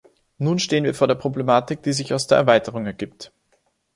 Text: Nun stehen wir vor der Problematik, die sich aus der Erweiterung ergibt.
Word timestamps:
Nun 0.39 0.57
stehen 0.57 0.83
wir 0.83 0.95
vor 0.95 1.07
der 1.07 1.13
Problematik, 1.13 1.83
die 1.83 1.93
sich 1.93 2.11
aus 2.11 2.25
der 2.25 2.39
Erweiterung 2.39 2.87
ergibt. 2.87 3.31